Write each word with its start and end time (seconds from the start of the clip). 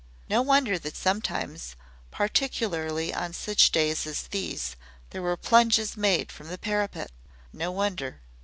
No 0.27 0.41
wonder 0.41 0.79
that 0.79 0.95
sometimes, 0.95 1.75
particularly 2.09 3.13
on 3.13 3.33
such 3.33 3.71
days 3.71 4.07
as 4.07 4.23
these, 4.23 4.75
there 5.11 5.21
were 5.21 5.37
plunges 5.37 5.95
made 5.95 6.31
from 6.31 6.47
the 6.47 6.57
parapet 6.57 7.11
no 7.53 7.71
wonder. 7.71 8.19